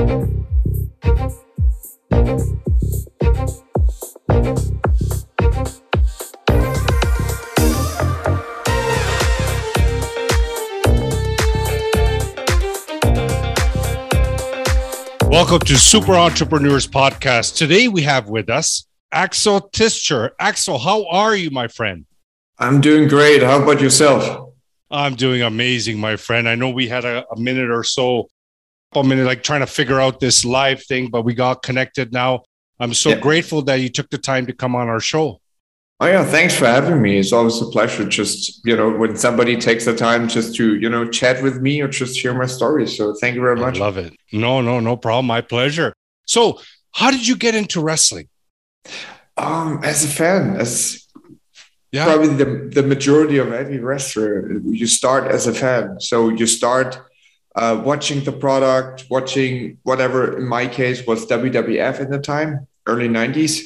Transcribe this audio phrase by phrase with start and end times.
[0.00, 0.30] Welcome
[15.66, 17.56] to Super Entrepreneurs Podcast.
[17.56, 20.32] Today we have with us Axel Tischer.
[20.38, 22.06] Axel, how are you, my friend?
[22.58, 23.42] I'm doing great.
[23.42, 24.54] How about yourself?
[24.90, 26.48] I'm doing amazing, my friend.
[26.48, 28.30] I know we had a, a minute or so,
[28.94, 32.42] a minute, like trying to figure out this live thing, but we got connected now.
[32.78, 33.20] I'm so yeah.
[33.20, 35.40] grateful that you took the time to come on our show.
[36.02, 37.18] Oh yeah, thanks for having me.
[37.18, 38.08] It's always a pleasure.
[38.08, 41.82] Just you know, when somebody takes the time just to you know chat with me
[41.82, 42.86] or just hear my story.
[42.86, 43.76] So thank you very much.
[43.76, 44.14] I love it.
[44.32, 45.26] No, no, no problem.
[45.26, 45.92] My pleasure.
[46.26, 46.58] So,
[46.92, 48.28] how did you get into wrestling?
[49.36, 51.06] Um, as a fan, as
[51.92, 52.06] yeah.
[52.06, 56.00] probably the the majority of any wrestler, you start as a fan.
[56.00, 56.98] So you start
[57.54, 60.38] uh, watching the product, watching whatever.
[60.38, 63.62] In my case, was WWF at the time, early '90s.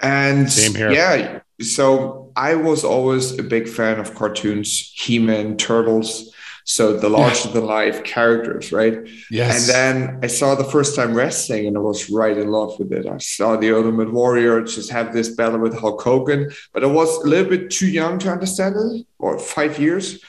[0.00, 0.92] And Same here.
[0.92, 6.32] yeah, so I was always a big fan of cartoons, He-Man, Turtles.
[6.64, 8.98] So the larger than life characters, right?
[9.30, 9.56] Yes.
[9.56, 12.92] And then I saw the first time wrestling and I was right in love with
[12.92, 13.06] it.
[13.06, 17.08] I saw the Ultimate Warrior just have this battle with Hulk Hogan, but I was
[17.24, 20.22] a little bit too young to understand it, or five years.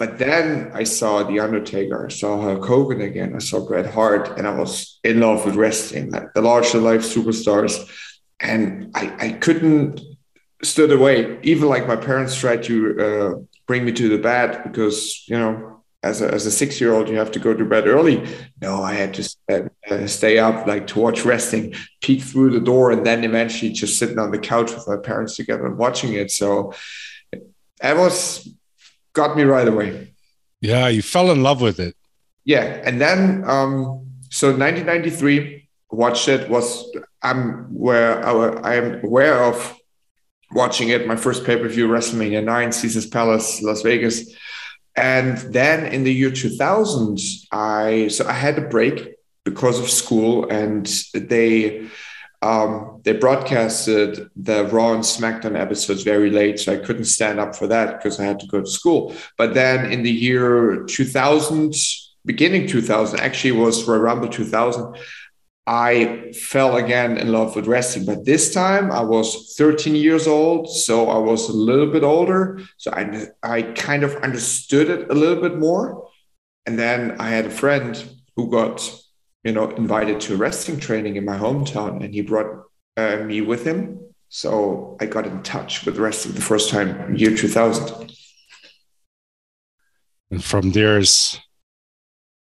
[0.00, 4.38] But then I saw The Undertaker, I saw Hulk Hogan again, I saw Bret Hart,
[4.38, 7.74] and I was in love with wrestling, like the larger life superstars.
[8.40, 10.00] And I, I couldn't
[10.62, 11.38] stood away.
[11.42, 13.34] Even like my parents tried to uh,
[13.66, 17.10] bring me to the bed because you know, as a as a six year old,
[17.10, 18.26] you have to go to bed early.
[18.62, 22.90] No, I had to uh, stay up like to watch wrestling, peek through the door,
[22.90, 26.30] and then eventually just sitting on the couch with my parents together and watching it.
[26.30, 26.72] So
[27.82, 28.48] I was
[29.12, 30.12] got me right away.
[30.60, 31.96] Yeah, you fell in love with it.
[32.44, 36.84] Yeah, and then um, so 1993 watched it was
[37.22, 39.76] I'm where I, I'm aware of
[40.52, 41.06] watching it.
[41.06, 44.34] My first pay per view, WrestleMania 9, Caesars Palace, Las Vegas.
[44.96, 47.18] And then in the year 2000,
[47.52, 51.88] I so I had a break because of school, and they
[52.42, 57.54] um, they broadcasted the Raw and SmackDown episodes very late, so I couldn't stand up
[57.54, 59.14] for that because I had to go to school.
[59.36, 61.74] But then in the year 2000,
[62.24, 64.96] beginning 2000, actually was Royal Rumble 2000,
[65.66, 70.68] I fell again in love with wrestling, but this time I was 13 years old,
[70.68, 72.60] so I was a little bit older.
[72.76, 76.08] So I, I kind of understood it a little bit more.
[76.66, 78.02] And then I had a friend
[78.34, 78.80] who got,
[79.44, 82.64] you know, invited to wrestling training in my hometown, and he brought
[82.96, 84.00] uh, me with him.
[84.28, 88.12] So I got in touch with wrestling the first time, year 2000.
[90.30, 91.40] And from there's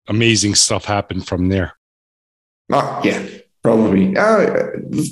[0.08, 1.74] amazing stuff happened from there.
[2.68, 3.24] Not yeah,
[3.62, 4.16] probably.
[4.16, 4.44] Uh,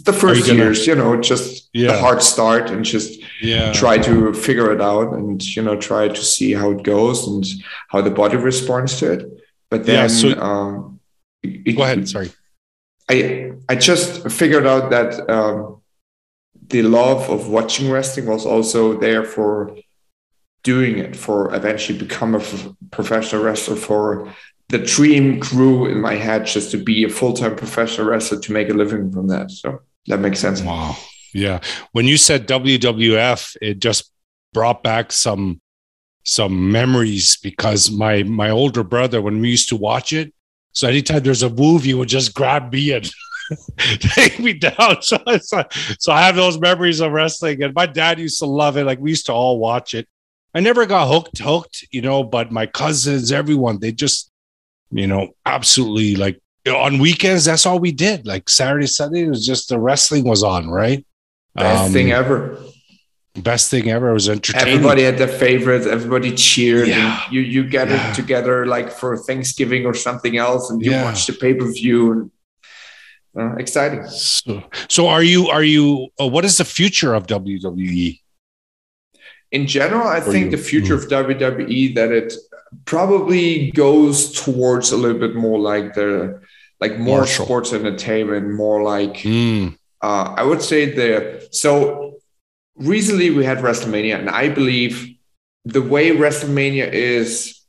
[0.03, 1.93] the first gonna, years, you know, just yeah.
[1.93, 3.73] the hard start and just yeah.
[3.73, 7.47] try to figure it out and you know try to see how it goes and
[7.89, 9.27] how the body responds to it.
[9.71, 10.96] But then, yeah, so, um,
[11.45, 12.09] go ahead.
[12.15, 12.31] Sorry.
[13.09, 15.83] I I just figured out that um,
[16.69, 19.77] the love of watching wrestling was also there for
[20.63, 22.43] doing it for eventually become a
[22.91, 24.35] professional wrestler for
[24.69, 28.69] the dream grew in my head just to be a full-time professional wrestler to make
[28.69, 29.51] a living from that.
[29.53, 30.61] So that makes sense.
[30.61, 30.97] Wow.
[31.33, 31.61] Yeah.
[31.93, 34.11] When you said WWF, it just
[34.53, 35.61] brought back some
[36.25, 40.35] some memories because my my older brother, when we used to watch it,
[40.77, 43.11] so anytime there's a movie, would just grab me and
[43.99, 44.99] take me down.
[45.01, 45.65] So, so,
[45.99, 48.85] so I have those memories of wrestling, and my dad used to love it.
[48.85, 50.07] Like we used to all watch it.
[50.55, 54.31] I never got hooked, hooked, you know, but my cousins, everyone, they just
[54.91, 56.39] you know, absolutely like
[56.69, 58.27] on weekends, that's all we did.
[58.27, 61.07] Like Saturday, Sunday, it was just the wrestling was on, right?
[61.55, 62.59] Best um, thing ever.
[63.37, 64.11] Best thing ever.
[64.11, 64.75] It was entertaining.
[64.75, 65.87] Everybody had their favorites.
[65.87, 66.89] Everybody cheered.
[66.89, 67.21] Yeah.
[67.31, 68.13] you you gathered yeah.
[68.13, 71.05] together like for Thanksgiving or something else, and you yeah.
[71.05, 72.13] watch the pay per view.
[72.13, 72.31] And
[73.39, 74.07] uh, exciting.
[74.07, 75.49] So, so are you?
[75.49, 76.09] Are you?
[76.21, 78.21] Uh, what is the future of WWE?
[79.53, 80.51] In general, I think you?
[80.51, 81.03] the future mm.
[81.03, 82.33] of WWE that it
[82.85, 86.41] probably goes towards a little bit more like the
[86.81, 89.77] like more sports entertainment, more like mm.
[90.01, 92.16] uh, I would say the so
[92.77, 95.17] recently we had WrestleMania, and I believe
[95.65, 97.61] the way WrestleMania is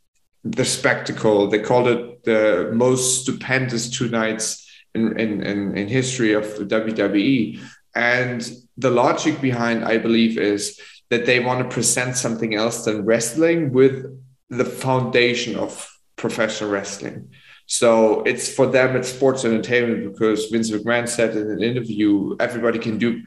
[0.44, 1.48] the spectacle.
[1.48, 7.60] They called it the most stupendous two nights in in, in, in history of WWE.
[7.96, 10.80] And the logic behind, I believe, is
[11.10, 14.06] that they want to present something else than wrestling with
[14.50, 17.30] the foundation of professional wrestling.
[17.66, 22.80] So it's for them, it's sports entertainment because Vince McMahon said in an interview, everybody
[22.80, 23.24] can do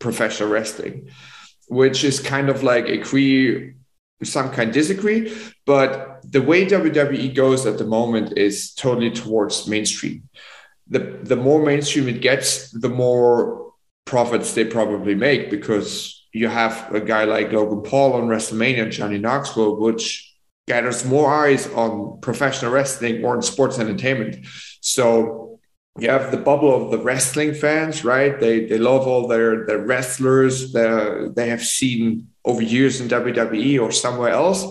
[0.00, 1.08] professional wrestling,
[1.68, 3.74] which is kind of like agree,
[4.24, 5.32] some kind disagree.
[5.64, 10.28] But the way WWE goes at the moment is totally towards mainstream.
[10.88, 13.72] The, the more mainstream it gets, the more
[14.04, 19.18] profits they probably make because you have a guy like Logan Paul on WrestleMania, Johnny
[19.18, 20.26] Knoxville, which
[20.66, 24.46] gathers more eyes on professional wrestling or in sports entertainment.
[24.80, 25.49] So
[25.98, 28.38] you have the bubble of the wrestling fans, right?
[28.38, 33.80] They they love all their their wrestlers that they have seen over years in WWE
[33.80, 34.64] or somewhere else.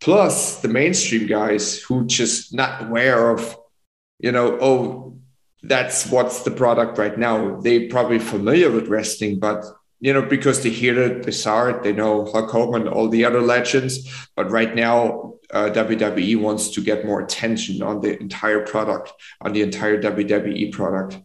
[0.00, 3.56] Plus the mainstream guys who just not aware of,
[4.18, 5.18] you know, oh,
[5.62, 7.60] that's what's the product right now.
[7.60, 9.64] They probably familiar with wrestling, but
[10.00, 13.24] you know, because they hear it, they saw it, they know Hulk Hogan, all the
[13.24, 14.28] other legends.
[14.34, 19.52] But right now, uh, WWE wants to get more attention on the entire product, on
[19.52, 21.18] the entire WWE product.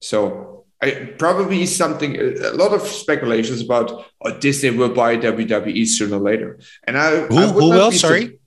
[0.00, 6.16] So I probably something a lot of speculations about oh, Disney will buy WWE sooner
[6.16, 6.60] or later.
[6.84, 7.92] And I who, I who will?
[7.92, 8.38] Sorry.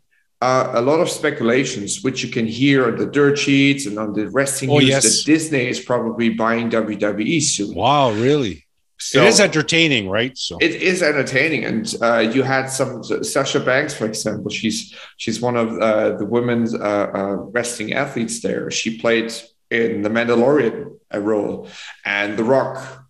[0.42, 4.14] Uh, a lot of speculations, which you can hear on the dirt sheets and on
[4.14, 5.04] the wrestling oh, news, yes.
[5.04, 7.76] that Disney is probably buying WWE soon.
[7.76, 8.66] Wow, really?
[9.02, 10.38] So it is entertaining, right?
[10.38, 14.52] So it is entertaining, and uh, you had some Sasha Banks, for example.
[14.52, 18.70] She's she's one of uh, the women's uh, uh wrestling athletes there.
[18.70, 19.32] She played
[19.72, 21.68] in the Mandalorian a role,
[22.06, 23.06] and The Rock,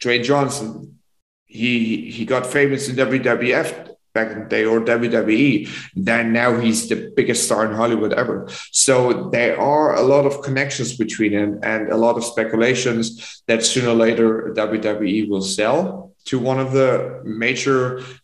[0.00, 0.98] Dwayne Johnson.
[1.46, 5.68] He he got famous in WWF back in the day or WWE.
[6.08, 8.38] Then now he's the biggest star in Hollywood ever.
[8.86, 13.02] So there are a lot of connections between them and a lot of speculations
[13.48, 15.82] that sooner or later WWE will sell
[16.28, 16.88] to one of the
[17.24, 17.80] major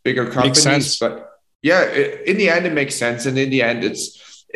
[0.06, 0.98] bigger companies.
[0.98, 1.14] But
[1.62, 1.82] yeah,
[2.30, 3.20] in the end, it makes sense.
[3.28, 4.04] And in the end, it's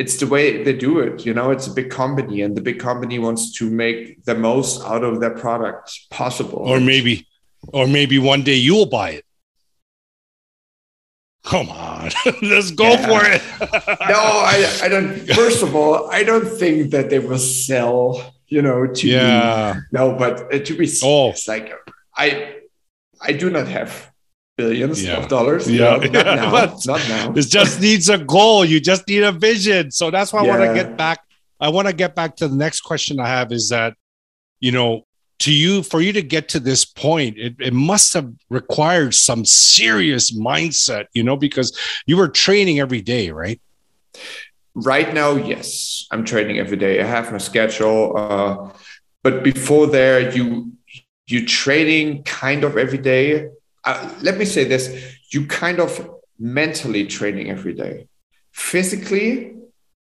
[0.02, 1.26] it's the way they do it.
[1.26, 4.82] You know, it's a big company, and the big company wants to make the most
[4.92, 6.60] out of their product possible.
[6.72, 7.26] Or maybe,
[7.72, 9.24] or maybe one day you'll buy it.
[11.48, 12.10] Come on,
[12.42, 13.06] let's go yeah.
[13.08, 13.42] for it.
[13.60, 15.16] no, I, I don't.
[15.32, 18.34] First of all, I don't think that they will sell.
[18.48, 19.80] You know, to yeah.
[19.90, 21.32] No, but uh, to be oh.
[21.46, 21.72] like
[22.14, 22.56] I,
[23.20, 24.10] I do not have
[24.58, 25.16] billions yeah.
[25.16, 25.70] of dollars.
[25.70, 26.76] Yeah, no, not now.
[26.84, 27.32] not now.
[27.32, 28.66] This just needs a goal.
[28.66, 29.90] You just need a vision.
[29.90, 30.54] So that's why yeah.
[30.54, 31.20] I want to get back.
[31.60, 33.52] I want to get back to the next question I have.
[33.52, 33.94] Is that
[34.60, 35.06] you know
[35.40, 39.44] to you for you to get to this point it, it must have required some
[39.44, 41.76] serious mindset you know because
[42.06, 43.60] you were training every day right?
[44.74, 47.00] Right now yes i'm training every day.
[47.00, 48.70] I have my schedule uh,
[49.22, 50.72] but before there you
[51.28, 53.48] you training kind of every day.
[53.84, 58.08] Uh, let me say this you kind of mentally training every day.
[58.52, 59.54] Physically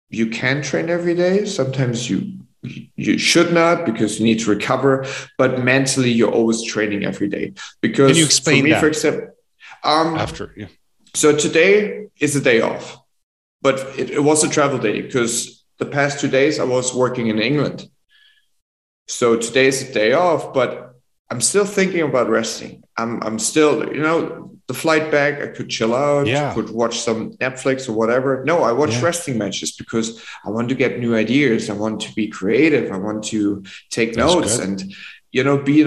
[0.09, 1.45] you can train every day.
[1.45, 5.05] Sometimes you you should not because you need to recover
[5.37, 7.53] but mentally you're always training every day.
[7.81, 8.79] Because Can you explain for me that?
[8.79, 9.29] for example
[9.83, 10.67] um, after yeah.
[11.13, 12.97] so today is a day off
[13.61, 17.27] but it, it was a travel day because the past two days i was working
[17.27, 17.89] in england.
[19.09, 20.86] So today is a day off but
[21.29, 25.69] i'm still thinking about resting i'm, I'm still you know the flight back, I could
[25.69, 26.53] chill out, yeah.
[26.53, 28.43] could watch some Netflix or whatever.
[28.43, 29.01] No, I watch yeah.
[29.01, 31.69] wrestling matches because I want to get new ideas.
[31.69, 32.91] I want to be creative.
[32.91, 34.67] I want to take That's notes good.
[34.67, 34.95] and
[35.31, 35.81] you know be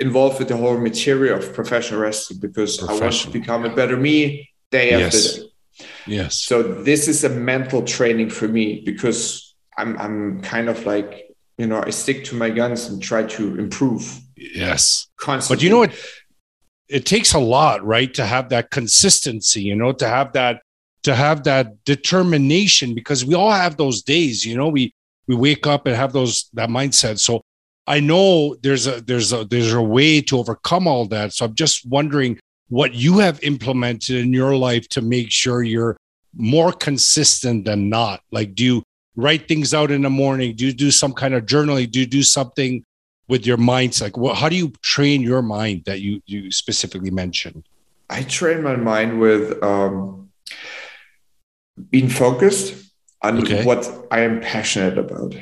[0.00, 3.02] involved with the whole material of professional wrestling because professional.
[3.02, 5.14] I want to become a better me day yes.
[5.14, 5.46] after day.
[6.06, 6.36] Yes.
[6.36, 11.66] So this is a mental training for me because I'm I'm kind of like you
[11.66, 14.20] know I stick to my guns and try to improve.
[14.40, 15.08] Yes.
[15.16, 15.56] Constantly.
[15.56, 15.94] But you know what?
[16.90, 20.62] it takes a lot, right, to have that consistency, you know, to have that
[21.02, 24.92] to have that determination because we all have those days, you know, we
[25.26, 27.18] we wake up and have those that mindset.
[27.18, 27.42] So
[27.86, 31.32] I know there's a there's a there's a way to overcome all that.
[31.32, 35.96] So I'm just wondering what you have implemented in your life to make sure you're
[36.34, 38.20] more consistent than not.
[38.30, 38.82] Like, do you
[39.16, 40.56] write things out in the morning?
[40.56, 41.90] Do you do some kind of journaling?
[41.90, 42.84] Do you do something
[43.30, 44.02] with your mindset?
[44.02, 47.64] Like, what, how do you train your mind that you you specifically mentioned?
[48.10, 50.30] I train my mind with um,
[51.90, 52.68] being focused
[53.22, 53.64] on okay.
[53.64, 55.34] what I am passionate about.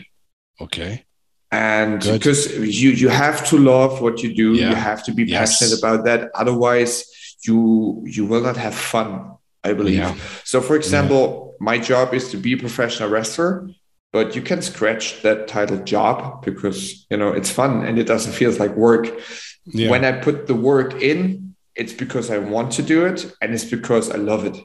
[0.60, 1.04] Okay.
[1.50, 2.20] And Good.
[2.20, 4.68] because you you have to love what you do, yeah.
[4.68, 5.38] you have to be yes.
[5.38, 6.30] passionate about that.
[6.34, 6.92] Otherwise,
[7.46, 9.32] you you will not have fun.
[9.64, 9.98] I believe.
[9.98, 10.14] Yeah.
[10.44, 11.64] So, for example, yeah.
[11.64, 13.68] my job is to be a professional wrestler,
[14.12, 18.32] but you can scratch that title job because you know it's fun and it doesn't
[18.32, 19.06] feel like work
[19.66, 19.90] yeah.
[19.90, 23.64] when i put the work in it's because i want to do it and it's
[23.64, 24.58] because i love it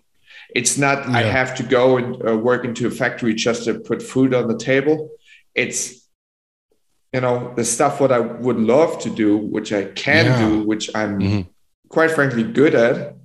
[0.55, 1.17] It's not yeah.
[1.17, 4.47] I have to go and uh, work into a factory just to put food on
[4.47, 5.09] the table.
[5.55, 6.07] It's
[7.11, 10.39] you know the stuff what I would love to do, which I can yeah.
[10.39, 11.41] do, which I'm mm-hmm.
[11.89, 13.15] quite frankly good at.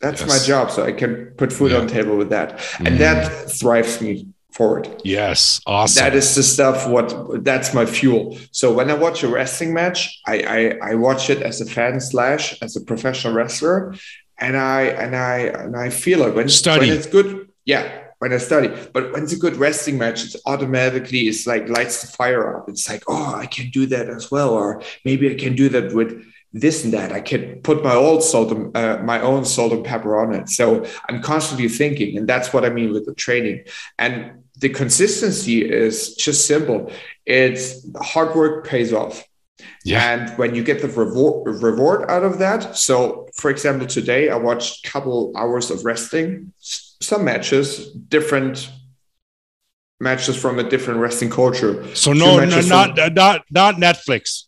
[0.00, 0.28] That's yes.
[0.28, 2.86] my job, so I can put food on the table with that, mm-hmm.
[2.86, 4.88] and that thrives me forward.
[5.04, 6.02] Yes, awesome.
[6.02, 6.88] That is the stuff.
[6.88, 8.38] What that's my fuel.
[8.50, 12.00] So when I watch a wrestling match, I I, I watch it as a fan
[12.00, 13.94] slash as a professional wrestler,
[14.38, 16.88] and I and I and I feel it when, study.
[16.88, 17.48] when it's good.
[17.64, 17.84] Yeah,
[18.18, 18.68] when I study.
[18.92, 22.68] But when it's a good wrestling match, it's automatically it's like lights the fire up.
[22.68, 25.92] It's like, oh, I can do that as well, or maybe I can do that
[25.92, 26.24] with
[26.60, 27.12] this and that.
[27.12, 30.48] I can put my old salt, and, uh, my own salt and pepper on it.
[30.48, 33.64] So I'm constantly thinking, and that's what I mean with the training.
[33.98, 36.90] And the consistency is just simple.
[37.24, 39.24] It's hard work pays off.
[39.84, 40.12] Yeah.
[40.12, 44.36] And when you get the reward, reward out of that, so for example, today I
[44.36, 48.70] watched a couple hours of wrestling, some matches, different
[50.00, 51.94] matches from a different wrestling culture.
[51.94, 54.44] So no, no not, from, not not Netflix.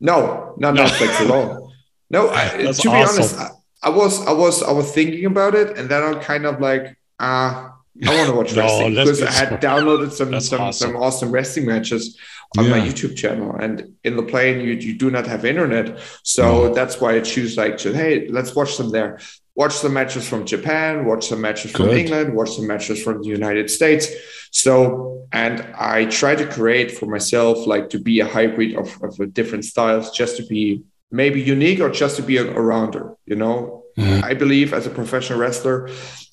[0.00, 0.84] No, not no.
[0.84, 1.68] Netflix at all.
[2.12, 2.90] No, I, to awesome.
[2.90, 3.50] be honest, I,
[3.84, 6.98] I, was I was I was thinking about it, and then I'm kind of like,
[7.20, 7.66] ah.
[7.66, 7.70] Uh,
[8.04, 10.88] I want to watch no, wrestling because I had downloaded some some, awesome.
[10.88, 12.18] some awesome wrestling matches
[12.58, 12.70] on yeah.
[12.70, 13.54] my YouTube channel.
[13.54, 15.98] And in the plane, you, you do not have internet.
[16.22, 16.74] So no.
[16.74, 19.18] that's why I choose like to, hey, let's watch them there.
[19.54, 21.88] Watch the matches from Japan, watch the matches Good.
[21.88, 24.08] from England, watch the matches from the United States.
[24.50, 29.32] So, and I try to create for myself, like to be a hybrid of, of
[29.32, 33.36] different styles, just to be maybe unique or just to be a, a rounder, you
[33.36, 33.84] know?
[33.96, 34.24] Mm-hmm.
[34.24, 35.88] I believe as a professional wrestler,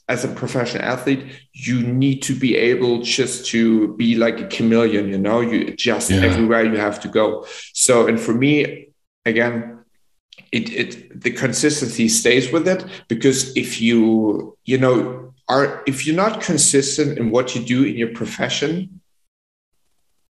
[0.09, 5.09] as a professional athlete, you need to be able just to be like a chameleon,
[5.09, 6.21] you know, you adjust yeah.
[6.21, 7.45] everywhere you have to go.
[7.73, 8.89] So, and for me,
[9.25, 9.79] again,
[10.51, 16.15] it, it the consistency stays with it because if you, you know, are if you're
[16.15, 19.01] not consistent in what you do in your profession,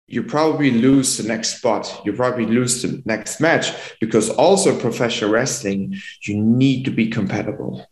[0.06, 2.02] you probably lose the next spot.
[2.04, 7.86] You probably lose the next match because also professional wrestling, you need to be compatible.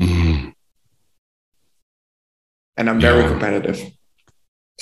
[0.00, 0.50] Mm-hmm
[2.76, 3.28] and I'm very yeah.
[3.28, 3.80] competitive.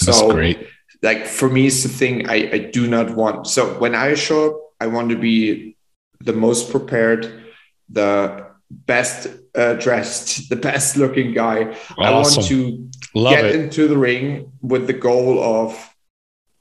[0.01, 0.69] That's so, great.
[1.03, 3.47] Like for me, it's the thing I, I do not want.
[3.47, 5.77] So when I show up, I want to be
[6.21, 7.43] the most prepared,
[7.89, 8.47] the
[8.87, 11.77] best uh, dressed, the best looking guy.
[11.97, 11.97] Awesome.
[11.99, 13.57] I want to Love get it.
[13.57, 15.95] into the ring with the goal of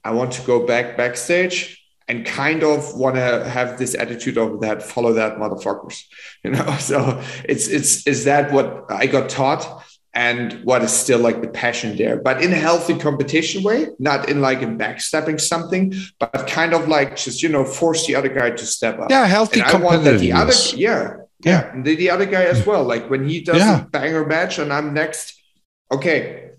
[0.04, 1.78] I want to go back backstage
[2.08, 6.04] and kind of want to have this attitude of that follow that motherfuckers
[6.44, 11.20] you know so it's it's is that what i got taught and what is still
[11.20, 15.40] like the passion there, but in a healthy competition way, not in like in backstepping
[15.40, 19.10] something, but kind of like just you know force the other guy to step up.
[19.10, 19.62] Yeah, healthy.
[19.62, 22.84] And I want that the other, yeah, yeah, and the, the other guy as well.
[22.84, 23.82] Like when he does yeah.
[23.82, 25.42] a banger match and I'm next,
[25.92, 26.52] okay,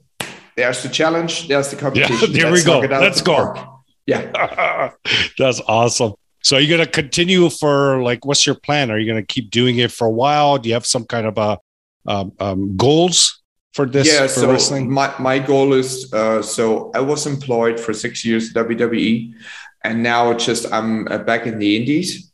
[0.57, 2.33] there's the challenge, there's the competition.
[2.33, 2.81] Yeah, there Let's we go.
[2.81, 3.35] Let's go.
[3.35, 3.69] Park.
[4.07, 4.93] Yeah,
[5.39, 6.15] that's awesome.
[6.43, 8.91] So are you going to continue for like what's your plan?
[8.91, 10.59] Are you going to keep doing it for a while?
[10.59, 11.59] Do you have some kind of a
[12.07, 13.43] um, um, goals
[13.75, 14.91] for this yeah, for so wrestling?
[14.91, 19.33] My, my goal is uh, so I was employed for six years WWE,
[19.85, 22.32] and now just I'm uh, back in the Indies.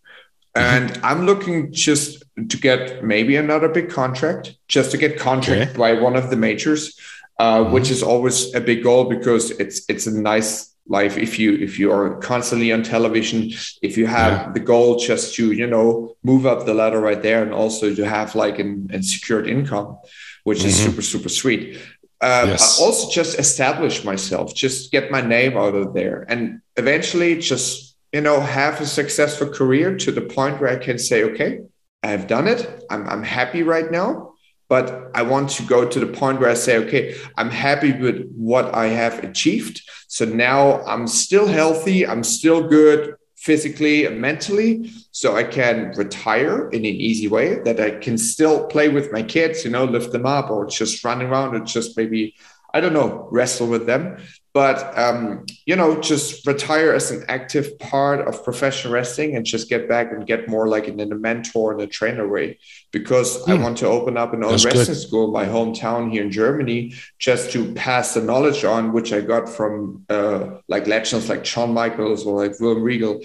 [0.61, 1.01] And.
[1.03, 5.79] I'm looking just to get maybe another big contract, just to get contract okay.
[5.79, 6.99] by one of the majors,
[7.39, 7.73] uh, mm-hmm.
[7.73, 11.79] which is always a big goal because it's it's a nice life if you if
[11.79, 13.51] you are constantly on television
[13.83, 14.53] if you have yeah.
[14.53, 18.09] the goal just to you know move up the ladder right there and also to
[18.09, 19.99] have like an, an secured income
[20.45, 20.69] which mm-hmm.
[20.69, 21.77] is super super sweet.
[22.21, 22.81] Um, yes.
[22.81, 27.88] I also just establish myself, just get my name out of there, and eventually just
[28.13, 31.61] you know have a successful career to the point where I can say, okay,
[32.03, 32.85] I've done it.
[32.91, 34.33] I'm I'm happy right now,
[34.69, 38.31] but I want to go to the point where I say, okay, I'm happy with
[38.35, 39.83] what I have achieved.
[40.09, 42.07] So now I'm still healthy.
[42.07, 47.79] I'm still good physically and mentally so i can retire in an easy way that
[47.79, 51.23] i can still play with my kids you know lift them up or just run
[51.23, 52.35] around or just maybe
[52.75, 54.17] i don't know wrestle with them
[54.59, 59.69] but um, you know just retire as an active part of professional wrestling and just
[59.69, 62.59] get back and get more like in a mentor and a trainer way
[62.91, 63.53] because mm.
[63.53, 63.63] i hmm.
[63.63, 65.07] want to open up an own That's wrestling good.
[65.07, 66.81] school in my hometown here in germany
[67.21, 71.73] just to pass the knowledge on which i got from uh, like legends like Shawn
[71.73, 73.21] Michaels or like William Regal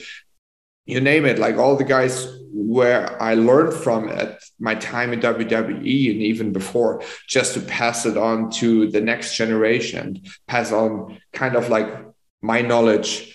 [0.85, 5.19] you name it, like all the guys where I learned from at my time in
[5.19, 11.19] WWE and even before, just to pass it on to the next generation pass on
[11.31, 11.87] kind of like
[12.41, 13.32] my knowledge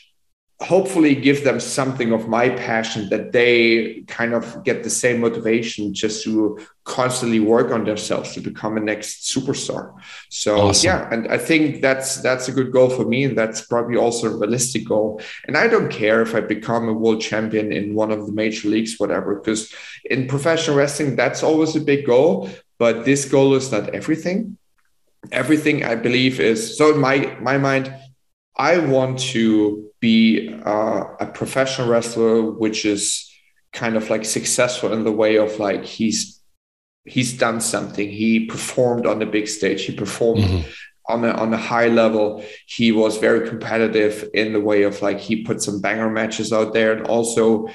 [0.61, 5.95] hopefully give them something of my passion that they kind of get the same motivation
[5.95, 9.95] just to constantly work on themselves to become a next superstar.
[10.31, 10.87] So awesome.
[10.89, 14.27] yeah and i think that's that's a good goal for me and that's probably also
[14.27, 15.21] a realistic goal.
[15.47, 18.69] And i don't care if i become a world champion in one of the major
[18.69, 19.73] leagues whatever because
[20.07, 24.57] in professional wrestling that's always a big goal but this goal is not everything.
[25.31, 27.93] Everything i believe is so in my my mind
[28.57, 33.29] i want to be uh, a professional wrestler, which is
[33.73, 36.41] kind of like successful in the way of like he's
[37.05, 38.09] he's done something.
[38.09, 39.85] He performed on the big stage.
[39.85, 40.71] He performed mm-hmm.
[41.09, 42.45] on a on a high level.
[42.67, 46.73] He was very competitive in the way of like he put some banger matches out
[46.73, 47.69] there, and also.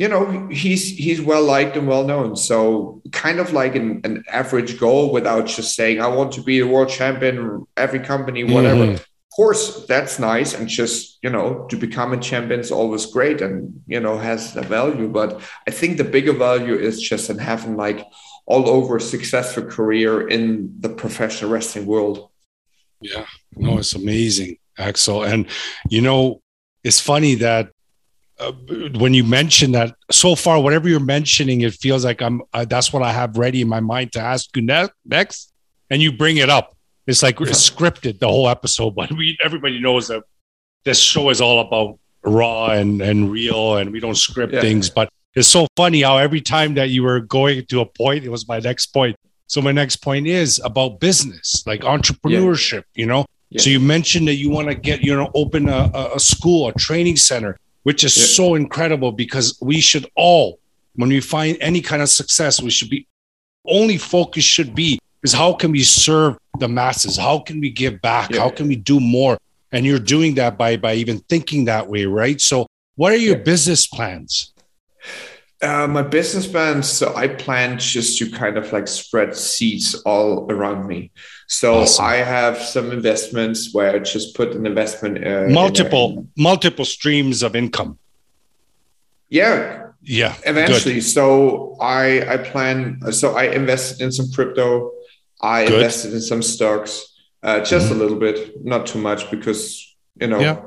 [0.00, 2.36] You know, he's he's well liked and well known.
[2.36, 6.60] So kind of like an, an average goal without just saying, I want to be
[6.60, 8.84] the world champion, every company, whatever.
[8.84, 9.02] Mm-hmm
[9.38, 13.80] course that's nice and just you know to become a champion is always great and
[13.86, 15.08] you know has the value.
[15.20, 15.30] But
[15.68, 18.00] i think the bigger value is just in having like
[18.46, 20.42] all over a successful career in
[20.80, 22.16] the professional wrestling world.
[23.00, 23.26] Yeah.
[23.54, 25.22] No it's amazing axel.
[25.22, 25.46] And
[25.88, 26.42] you know
[26.82, 27.70] it's funny that
[28.40, 28.52] uh,
[29.02, 32.92] when you mention that so far whatever you're mentioning it feels like i'm uh, that's
[32.92, 35.52] what i have ready in my mind to ask you ne- next
[35.90, 36.77] and you bring it up
[37.08, 40.24] it's like scripted the whole episode, but we everybody knows that
[40.84, 44.60] this show is all about raw and and real, and we don't script yeah.
[44.60, 44.90] things.
[44.90, 48.28] But it's so funny how every time that you were going to a point, it
[48.28, 49.16] was my next point.
[49.46, 52.84] So my next point is about business, like entrepreneurship.
[52.94, 53.00] Yeah.
[53.00, 53.62] You know, yeah.
[53.62, 56.74] so you mentioned that you want to get you know open a, a school, a
[56.74, 60.60] training center, which is so incredible because we should all,
[60.96, 63.06] when we find any kind of success, we should be
[63.64, 67.16] only focus should be is how can we serve the masses?
[67.16, 68.30] How can we give back?
[68.30, 68.40] Yeah.
[68.40, 69.38] How can we do more?
[69.72, 72.40] And you're doing that by by even thinking that way, right?
[72.40, 72.66] So,
[72.96, 73.50] what are your yeah.
[73.52, 74.52] business plans?
[75.60, 76.88] Uh, my business plans.
[76.88, 81.10] So I plan just to kind of like spread seeds all around me.
[81.48, 82.04] So awesome.
[82.04, 85.14] I have some investments where I just put an investment.
[85.26, 87.98] Uh, multiple in multiple streams of income.
[89.28, 91.02] Yeah, yeah eventually good.
[91.02, 94.92] so i i plan so i invested in some crypto
[95.40, 95.74] I Good.
[95.74, 97.94] invested in some stocks, uh, just mm-hmm.
[97.94, 100.40] a little bit, not too much, because you know.
[100.40, 100.62] Yeah.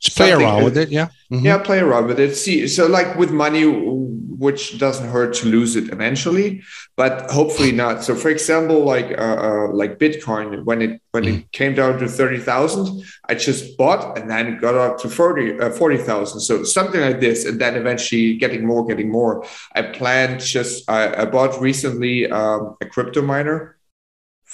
[0.00, 1.06] Just play around with it, yeah.
[1.32, 1.46] Mm-hmm.
[1.46, 2.34] Yeah, play around with it.
[2.34, 6.62] See, so like with money, which doesn't hurt to lose it eventually,
[6.96, 8.04] but hopefully not.
[8.04, 11.38] So, for example, like uh, uh like Bitcoin, when it when mm-hmm.
[11.38, 15.08] it came down to thirty thousand, I just bought and then it got up to
[15.08, 16.40] 40 uh, 40,000.
[16.40, 19.46] So something like this, and then eventually getting more, getting more.
[19.74, 23.78] I planned just I, I bought recently um, a crypto miner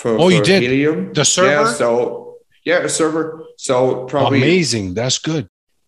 [0.00, 1.12] for, oh, for you did Helium.
[1.12, 1.50] The server.
[1.50, 3.44] Yeah, so yeah, a server.
[3.56, 4.94] So probably amazing.
[4.94, 5.46] That's good.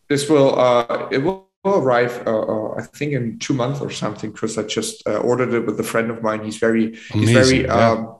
[0.08, 4.30] This will uh, it will arrive uh, uh, I think in two months or something
[4.30, 6.44] because I just uh, ordered it with a friend of mine.
[6.44, 7.90] He's very amazing, he's very yeah.
[7.90, 8.16] um,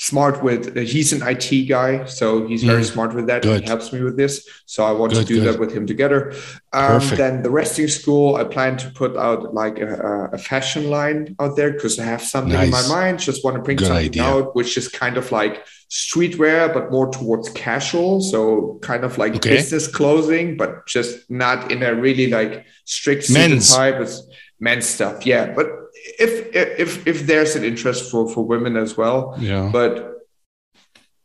[0.00, 3.42] smart with uh, he's an IT guy, so he's very mm, smart with that.
[3.42, 3.60] Good.
[3.60, 5.54] He helps me with this, so I want good, to do good.
[5.54, 6.32] that with him together.
[6.72, 11.36] Um, then the wrestling school, I plan to put out like a, a fashion line
[11.38, 12.64] out there because I have something nice.
[12.64, 13.18] in my mind.
[13.20, 14.24] Just want to bring something idea.
[14.24, 18.22] out, which is kind of like streetwear, but more towards casual.
[18.22, 19.50] So kind of like okay.
[19.50, 23.96] business clothing, but just not in a really like strict men's type.
[23.96, 24.22] It's
[24.60, 25.79] men's stuff, yeah, but
[26.18, 29.36] if if if there's an interest for for women as well.
[29.38, 29.70] Yeah.
[29.72, 30.18] But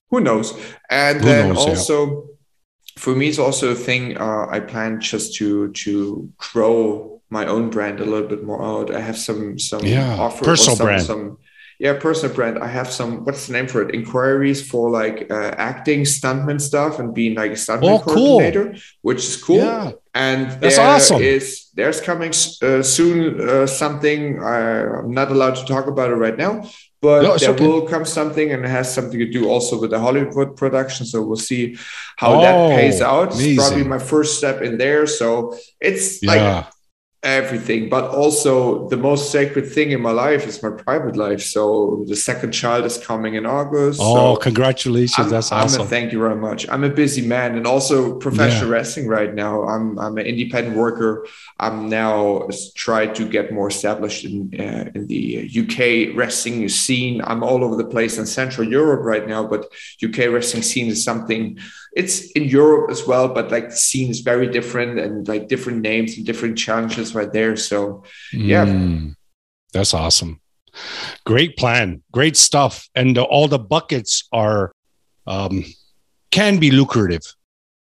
[0.09, 0.53] who knows?
[0.89, 2.05] And who then knows, also.
[2.05, 2.21] Yeah.
[2.97, 4.17] For me, it's also a thing.
[4.17, 8.93] Uh, I plan just to to grow my own brand a little bit more out.
[8.95, 11.03] I have some some yeah, offer personal some, brand.
[11.03, 11.37] Some,
[11.79, 15.53] yeah personal brand i have some what's the name for it inquiries for like uh,
[15.57, 18.79] acting stuntman stuff and being like a stuntman oh, coordinator cool.
[19.01, 19.91] which is cool yeah.
[20.13, 25.87] and that's awesome is there's coming uh, soon uh, something i'm not allowed to talk
[25.87, 26.63] about it right now
[27.01, 27.67] but no, there okay.
[27.67, 31.21] will come something and it has something to do also with the hollywood production so
[31.21, 31.77] we'll see
[32.17, 33.53] how oh, that pays out amazing.
[33.53, 36.31] it's probably my first step in there so it's yeah.
[36.31, 36.65] like
[37.25, 41.41] everything but also the most sacred thing in my life is my private life.
[41.41, 45.25] So the second child is coming in august oh so congratulations.
[45.25, 46.69] I'm, that's awesome a, thank you very much.
[46.69, 48.75] I'm a busy man and also professional yeah.
[48.75, 49.63] wrestling right now.
[49.63, 51.25] I'm i'm an independent worker.
[51.59, 57.21] I'm now trying to get more established in uh, in the uk wrestling scene.
[57.23, 59.61] I'm all over the place in central europe right now but
[60.05, 61.57] uk wrestling scene is something
[61.95, 65.81] it's in Europe as well, but like the scene is very different and like different
[65.81, 67.55] names and different challenges right there.
[67.55, 68.65] So yeah.
[68.65, 69.15] Mm,
[69.73, 70.41] that's awesome.
[71.25, 72.03] Great plan.
[72.11, 72.89] Great stuff.
[72.95, 74.71] And all the buckets are
[75.27, 75.65] um
[76.31, 77.23] can be lucrative.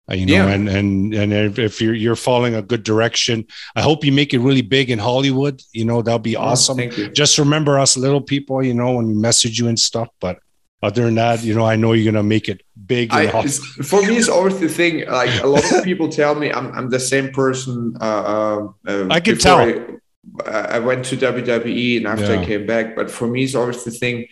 [0.09, 0.49] Uh, you know, yeah.
[0.49, 4.39] and and and if, you're you're following a good direction, I hope you make it
[4.39, 5.61] really big in Hollywood.
[5.71, 6.77] You know, that'll be oh, awesome.
[7.13, 8.61] Just remember us little people.
[8.61, 10.09] You know, when we message you and stuff.
[10.19, 10.39] But
[10.83, 13.11] other than that, you know, I know you're gonna make it big.
[13.11, 15.07] I, for me, it's always the thing.
[15.07, 17.95] Like a lot of people tell me, I'm I'm the same person.
[17.99, 19.59] Uh, uh, uh I can tell.
[20.45, 22.41] I, I, went to WWE and after yeah.
[22.41, 24.25] I came back, but for me, it's always the thing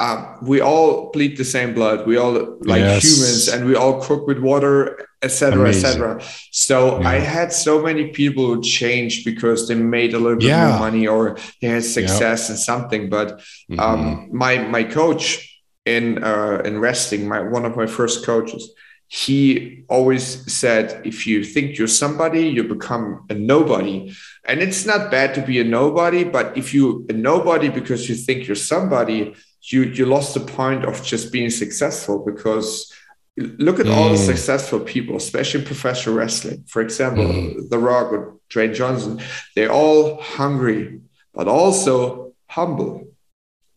[0.00, 2.06] uh, we all bleed the same blood.
[2.06, 3.04] We all like yes.
[3.04, 6.20] humans, and we all cook with water, etc., etc.
[6.50, 7.08] So yeah.
[7.08, 10.70] I had so many people who changed because they made a little bit yeah.
[10.70, 13.08] more money or they had success in something.
[13.08, 13.38] But
[13.70, 13.78] mm-hmm.
[13.78, 15.53] um, my my coach
[15.84, 18.72] in uh, in wrestling, my one of my first coaches,
[19.08, 24.12] he always said, if you think you're somebody, you become a nobody.
[24.46, 28.14] And it's not bad to be a nobody, but if you a nobody because you
[28.14, 29.34] think you're somebody
[29.70, 32.92] you you lost the point of just being successful because
[33.36, 33.94] look at mm.
[33.94, 34.26] all the mm.
[34.26, 36.64] successful people, especially in professional wrestling.
[36.68, 37.68] For example, mm.
[37.70, 39.20] The Rock or Dwayne Johnson,
[39.56, 41.00] they're all hungry,
[41.32, 43.08] but also humble.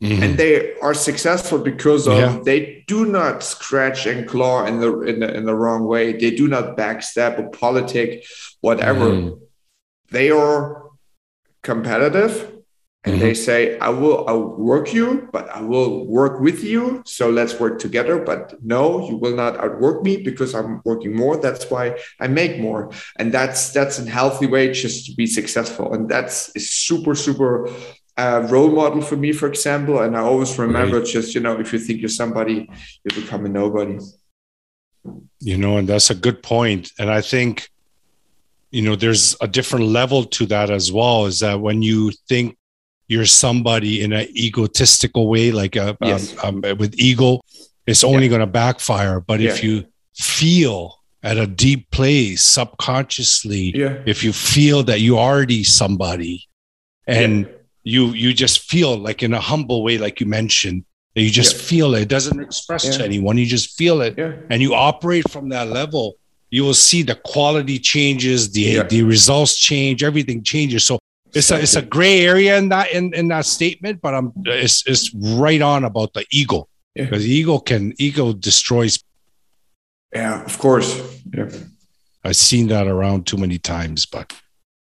[0.01, 0.23] Mm-hmm.
[0.23, 2.39] And they are successful because of yeah.
[2.43, 6.13] they do not scratch and claw in the, in the in the wrong way.
[6.13, 8.23] They do not backstab or politic,
[8.61, 9.09] whatever.
[9.09, 9.39] Mm.
[10.11, 10.83] They are
[11.63, 12.57] competitive
[13.03, 13.25] and mm-hmm.
[13.25, 17.79] they say i will outwork you but i will work with you so let's work
[17.79, 22.27] together but no you will not outwork me because i'm working more that's why i
[22.27, 26.69] make more and that's that's a healthy way just to be successful and that's is
[26.69, 27.69] super super
[28.17, 31.07] uh, role model for me for example and i always remember right.
[31.07, 32.69] just you know if you think you're somebody
[33.03, 33.97] you become a nobody
[35.39, 36.91] you know and that's a good point.
[36.99, 37.69] and i think
[38.71, 42.57] you know there's a different level to that as well is that when you think
[43.07, 46.35] you're somebody in an egotistical way, like a, um, yes.
[46.43, 47.41] um, um, with ego,
[47.85, 48.29] it's only yeah.
[48.29, 49.19] going to backfire.
[49.19, 49.51] But yeah.
[49.51, 54.01] if you feel at a deep place subconsciously, yeah.
[54.05, 56.47] if you feel that you already somebody,
[57.07, 57.49] and
[57.87, 60.83] you you just feel like in a humble way, like you mentioned,
[61.15, 62.01] that you just feel it.
[62.01, 63.37] it doesn't express to anyone.
[63.37, 64.19] You just feel it,
[64.49, 66.17] and you operate from that level.
[66.49, 70.83] You will see the quality changes, the the results change, everything changes.
[70.83, 70.99] So
[71.33, 74.85] it's a, it's a gray area in that in, in that statement, but I'm it's
[74.85, 77.39] it's right on about the ego because yeah.
[77.39, 79.01] ego can ego destroys.
[80.13, 80.91] Yeah, of course.
[81.33, 81.49] Yeah,
[82.25, 84.33] I've seen that around too many times, but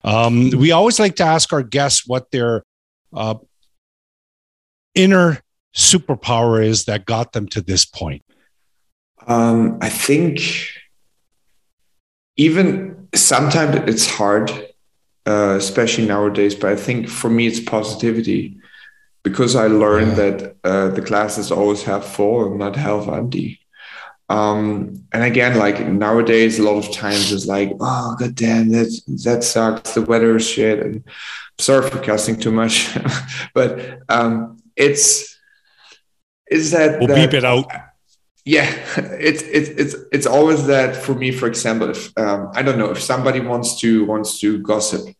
[0.04, 2.62] um, we always like to ask our guests what their
[3.14, 3.36] uh,
[4.94, 5.40] inner
[5.74, 8.22] superpower is that got them to this point.
[9.26, 10.40] Um, I think
[12.36, 14.50] even sometimes it's hard
[15.26, 16.54] uh, especially nowadays.
[16.54, 18.58] But I think for me, it's positivity
[19.22, 20.30] because I learned yeah.
[20.30, 23.60] that uh, the glasses always have full and not half empty.
[24.28, 29.00] Um, and again, like nowadays, a lot of times it's like, oh god damn, that
[29.24, 29.94] that sucks.
[29.94, 30.80] The weather is shit.
[30.80, 31.04] And
[31.58, 32.96] sorry for cussing too much,
[33.54, 35.38] but um, it's
[36.50, 37.66] is that we'll that, beep it out.
[38.44, 41.30] Yeah, it's it's it's it's always that for me.
[41.30, 45.14] For example, if um, I don't know if somebody wants to wants to gossip,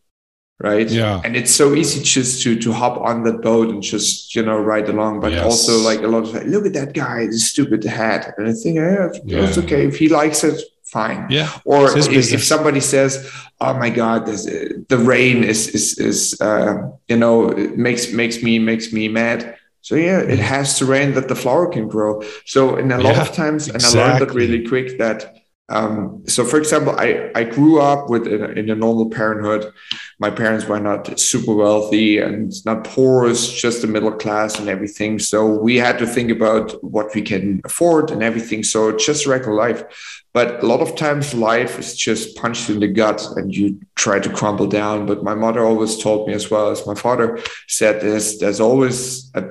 [0.58, 0.88] right?
[0.88, 4.42] Yeah, and it's so easy just to to hop on that boat and just you
[4.42, 5.20] know ride along.
[5.20, 5.44] But yes.
[5.44, 8.52] also like a lot of like, look at that guy, the stupid hat, and I
[8.52, 9.46] think yeah, yeah.
[9.46, 10.60] it's okay if he likes it.
[10.84, 11.26] Fine.
[11.28, 11.50] Yeah.
[11.64, 13.28] Or if, if, somebody says,
[13.60, 18.60] "Oh my God, this, the rain is is is uh, you know makes makes me
[18.60, 22.22] makes me mad," So yeah, it has to rain that the flower can grow.
[22.46, 24.00] So in a lot yeah, of times, exactly.
[24.00, 25.43] and I learned that really quick that.
[25.70, 29.72] Um, so for example, I, I grew up with in a, in a normal parenthood.
[30.18, 34.68] My parents were not super wealthy and not poor, it's just the middle class and
[34.68, 35.18] everything.
[35.18, 38.62] So we had to think about what we can afford and everything.
[38.62, 40.22] So just regular life.
[40.34, 44.18] But a lot of times life is just punched in the gut and you try
[44.18, 45.06] to crumble down.
[45.06, 49.30] But my mother always told me as well as my father said there's there's always
[49.34, 49.44] a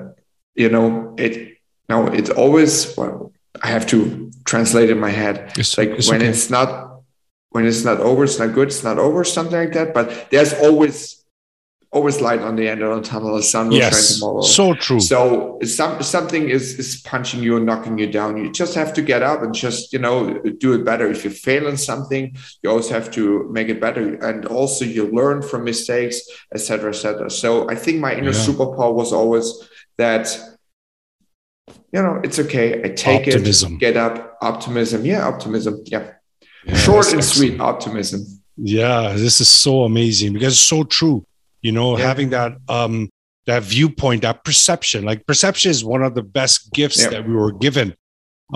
[0.54, 1.56] you know it
[1.88, 5.52] now it's always well i have to translate in my head.
[5.56, 6.30] It's, like it's when okay.
[6.30, 7.00] it's not
[7.50, 9.94] when it's not over it's not good it's not over something like that.
[9.94, 11.24] But there's always
[11.90, 13.36] always light on the end of the tunnel.
[13.36, 14.40] The sun will yes, shine tomorrow.
[14.42, 14.98] So true.
[14.98, 19.02] So some, something is is punching you and knocking you down you just have to
[19.02, 21.06] get up and just you know do it better.
[21.08, 24.14] If you fail in something you also have to make it better.
[24.28, 26.20] And also you learn from mistakes
[26.54, 28.46] etc etc so i think my inner yeah.
[28.48, 29.46] superpower was always
[29.96, 30.26] that
[31.94, 33.74] you know it's okay i take optimism.
[33.74, 36.12] it get up optimism yeah optimism yeah,
[36.66, 38.20] yeah short and sweet optimism
[38.56, 41.24] yeah this is so amazing because it's so true
[41.62, 42.06] you know yeah.
[42.06, 43.08] having that um
[43.46, 47.10] that viewpoint that perception like perception is one of the best gifts yeah.
[47.10, 47.94] that we were given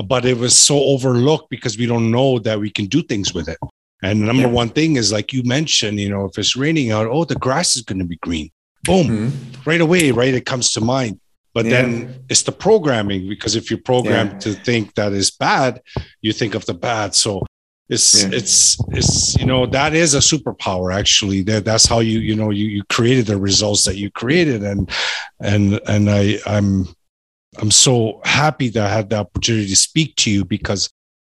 [0.05, 3.49] but it was so overlooked because we don't know that we can do things with
[3.49, 3.59] it.
[4.03, 4.49] And the number yeah.
[4.53, 7.75] one thing is like you mentioned, you know, if it's raining out, oh, the grass
[7.75, 8.51] is going to be green.
[8.85, 9.69] Boom, mm-hmm.
[9.69, 10.33] right away, right?
[10.33, 11.21] It comes to mind.
[11.59, 11.83] But yeah.
[11.83, 14.39] then it's the programming because if you're programmed yeah.
[14.39, 15.83] to think that is bad,
[16.23, 17.17] you think of the bad.
[17.17, 17.45] So
[17.89, 18.31] it's yeah.
[18.33, 21.43] it's it's you know that is a superpower actually.
[21.43, 24.89] That that's how you you know you you created the results that you created and
[25.41, 26.87] and and I I'm
[27.61, 30.89] I'm so happy that I had the opportunity to speak to you because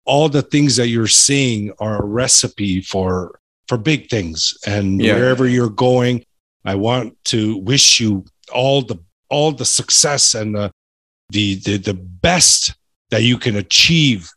[0.05, 5.15] all the things that you're seeing are a recipe for for big things and yeah.
[5.15, 6.25] wherever you're going
[6.65, 8.99] i want to wish you all the
[9.31, 10.71] all the success and the
[11.31, 12.75] the the, the best
[13.11, 14.31] that you can achieve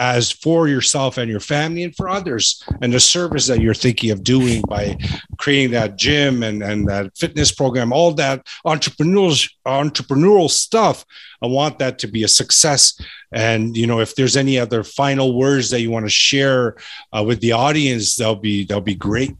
[0.00, 4.10] as for yourself and your family and for others and the service that you're thinking
[4.10, 4.96] of doing by
[5.36, 11.04] creating that gym and, and that fitness program all that entrepreneurial entrepreneurial stuff.
[11.42, 12.98] I want that to be a success.
[13.32, 16.76] And you know if there's any other final words that you want to share
[17.12, 19.36] uh, with the audience that'll be that'll be great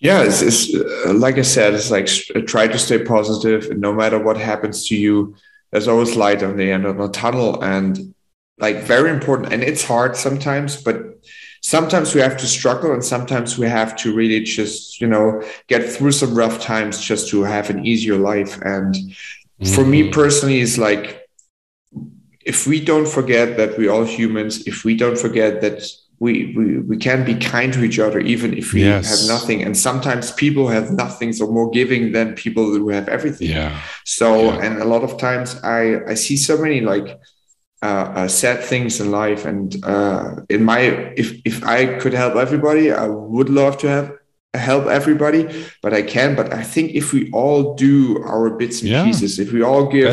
[0.00, 2.06] yeah it's, it's uh, like i said it's like
[2.46, 5.34] try to stay positive and no matter what happens to you
[5.70, 8.14] there's always light on the end of the tunnel and
[8.58, 10.96] like very important and it's hard sometimes but
[11.60, 15.82] sometimes we have to struggle and sometimes we have to really just you know get
[15.84, 19.74] through some rough times just to have an easier life and mm-hmm.
[19.74, 20.12] for me mm-hmm.
[20.12, 21.28] personally it's like
[22.44, 25.82] if we don't forget that we're all humans if we don't forget that
[26.18, 29.10] we, we we can be kind to each other even if we yes.
[29.10, 33.50] have nothing and sometimes people have nothing so more giving than people who have everything
[33.50, 34.64] yeah so yeah.
[34.64, 37.20] and a lot of times i i see so many like
[37.82, 39.44] uh, uh, sad things in life.
[39.44, 40.80] And uh, in my,
[41.16, 44.12] if if I could help everybody, I would love to have
[44.56, 46.34] help everybody, but I can.
[46.34, 49.04] But I think if we all do our bits and yeah.
[49.04, 50.04] pieces, if we all give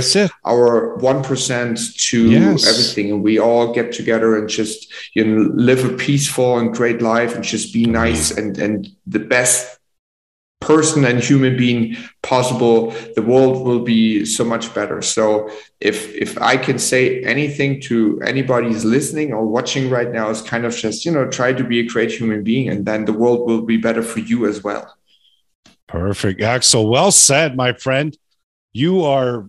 [0.46, 1.80] our one percent
[2.10, 2.68] to yes.
[2.68, 7.02] everything, and we all get together and just you know live a peaceful and great
[7.02, 9.80] life and just be nice and and the best
[10.64, 15.02] person and human being possible the world will be so much better.
[15.02, 15.50] So
[15.80, 20.42] if if i can say anything to anybody who's listening or watching right now is
[20.42, 23.14] kind of just you know try to be a great human being and then the
[23.22, 24.86] world will be better for you as well.
[25.88, 26.90] Perfect axel.
[26.90, 28.18] Well said my friend.
[28.72, 29.48] You are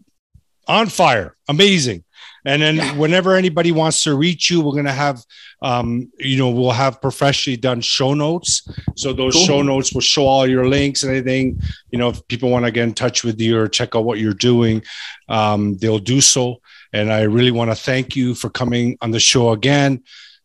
[0.68, 1.34] on fire.
[1.48, 2.03] Amazing
[2.44, 2.96] and then yeah.
[2.96, 5.24] whenever anybody wants to reach you, we're going to have,
[5.62, 8.68] um, you know, we'll have professionally done show notes.
[8.96, 9.44] So those cool.
[9.44, 11.60] show notes will show all your links and anything.
[11.90, 14.18] You know, if people want to get in touch with you or check out what
[14.18, 14.82] you're doing,
[15.28, 16.60] um, they'll do so.
[16.92, 20.02] And I really want to thank you for coming on the show again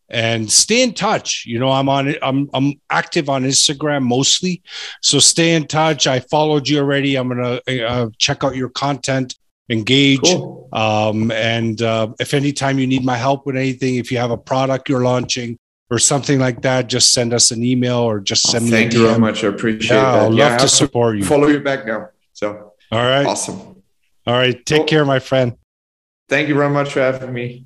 [0.10, 1.46] and stay in touch.
[1.46, 4.64] You know, I'm on I'm I'm active on Instagram mostly,
[5.02, 6.08] so stay in touch.
[6.08, 7.16] I followed you already.
[7.16, 9.36] I'm gonna uh, check out your content
[9.70, 10.22] engage.
[10.22, 10.70] Cool.
[10.72, 14.38] Um, and uh, if anytime you need my help with anything, if you have a
[14.38, 15.58] product you're launching
[15.90, 18.72] or something like that, just send us an email or just send oh, me.
[18.72, 19.44] Thank you very much.
[19.44, 20.32] I appreciate yeah, that.
[20.32, 21.26] I'd yeah, love to support you.
[21.26, 22.10] Follow you back now.
[22.34, 23.84] So all right, awesome.
[24.28, 24.86] All right, take cool.
[24.86, 25.56] care, my friend.
[26.28, 27.66] Thank you very much for having me.